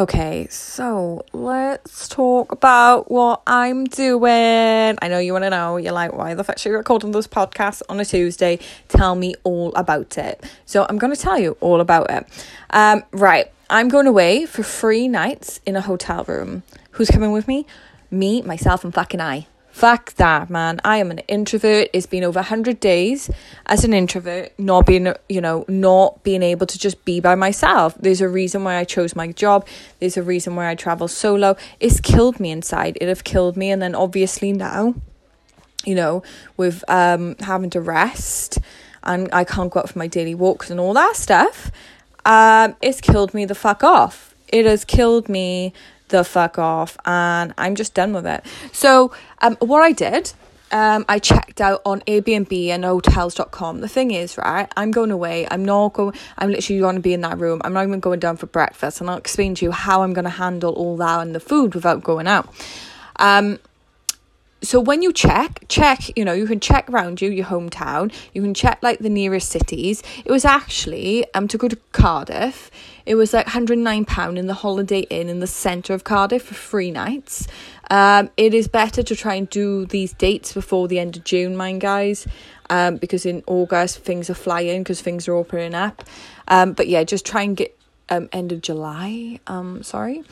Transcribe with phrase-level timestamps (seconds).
[0.00, 4.96] Okay, so let's talk about what I'm doing.
[5.02, 5.76] I know you want to know.
[5.76, 8.60] You're like, why the fuck are you recording this podcast on a Tuesday?
[8.88, 10.42] Tell me all about it.
[10.64, 12.26] So I'm going to tell you all about it.
[12.70, 16.62] Um, right, I'm going away for three nights in a hotel room.
[16.92, 17.66] Who's coming with me?
[18.10, 19.48] Me, myself, and fucking I.
[19.70, 20.80] Fuck that, man.
[20.84, 21.88] I am an introvert.
[21.92, 23.30] It's been over 100 days
[23.66, 27.94] as an introvert, not being, you know, not being able to just be by myself.
[27.98, 29.66] There's a reason why I chose my job.
[30.00, 31.56] There's a reason why I travel solo.
[31.78, 32.98] It's killed me inside.
[33.00, 33.70] It have killed me.
[33.70, 34.96] And then obviously now,
[35.84, 36.22] you know,
[36.56, 38.58] with um, having to rest
[39.02, 41.70] and I can't go out for my daily walks and all that stuff,
[42.24, 44.34] um, it's killed me the fuck off.
[44.48, 45.72] It has killed me
[46.10, 48.44] the fuck off and I'm just done with it.
[48.72, 50.32] So, um, what I did,
[50.72, 53.80] um, I checked out on Airbnb and hotels.com.
[53.80, 55.48] The thing is, right, I'm going away.
[55.50, 57.60] I'm not going, I'm literally going to be in that room.
[57.64, 59.00] I'm not even going down for breakfast.
[59.00, 61.74] And I'll explain to you how I'm going to handle all that and the food
[61.74, 62.52] without going out.
[63.16, 63.58] Um,
[64.62, 68.12] so when you check check you know you can check around you your hometown.
[68.34, 70.02] You can check like the nearest cities.
[70.24, 72.70] It was actually um to go to cardiff
[73.06, 76.54] it was like 109 pound in the holiday inn in the center of cardiff for
[76.54, 77.46] three nights.
[77.90, 81.56] Um it is better to try and do these dates before the end of june
[81.56, 82.26] mind guys
[82.68, 86.04] um because in august things are flying because things are opening up.
[86.48, 87.76] Um but yeah just try and get
[88.10, 90.22] um end of july um sorry.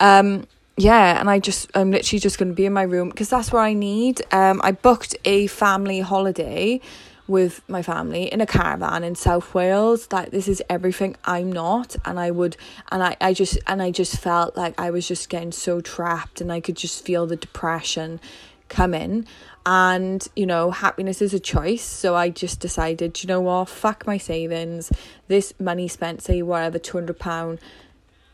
[0.00, 0.46] Um
[0.76, 3.50] yeah, and I just I'm literally just going to be in my room because that's
[3.50, 4.22] where I need.
[4.32, 6.80] Um, I booked a family holiday
[7.28, 10.06] with my family in a caravan in South Wales.
[10.12, 12.58] Like this is everything I'm not, and I would,
[12.92, 16.40] and I I just and I just felt like I was just getting so trapped,
[16.42, 18.20] and I could just feel the depression
[18.68, 19.26] come in.
[19.64, 21.82] And you know, happiness is a choice.
[21.82, 24.92] So I just decided, you know what, fuck my savings.
[25.26, 27.60] This money spent, say whatever, two hundred pound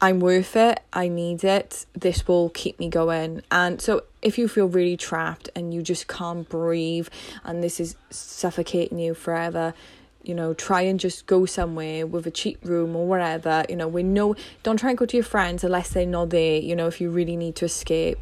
[0.02, 0.80] I'm worth it.
[0.92, 1.86] I need it.
[1.92, 3.42] This will keep me going.
[3.52, 7.06] And so, if you feel really trapped and you just can't breathe
[7.44, 9.74] and this is suffocating you forever,
[10.24, 13.64] you know, try and just go somewhere with a cheap room or whatever.
[13.68, 14.34] You know, we know,
[14.64, 17.08] don't try and go to your friends unless they're not there, you know, if you
[17.08, 18.18] really need to escape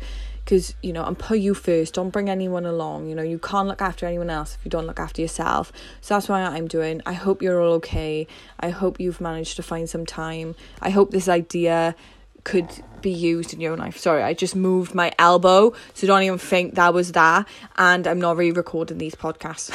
[0.51, 1.95] because you know and put you first.
[1.95, 3.23] Don't bring anyone along you know.
[3.23, 5.73] You can't look after anyone else if you don't look after yourself.
[6.01, 7.01] So that's why i'm doing.
[7.07, 8.27] I hope you're all okay.
[8.59, 10.57] I hope you've managed to find some time.
[10.83, 11.95] I hope this idea
[12.43, 12.69] could
[13.01, 13.97] be used in your life.
[13.97, 17.47] Sorry i just moved my elbow so don't even think that was that.
[17.77, 19.71] And i'm not re-recording these podcasts.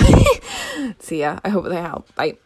[1.00, 1.40] See ya.
[1.46, 2.14] I hope they help.
[2.16, 2.38] Bye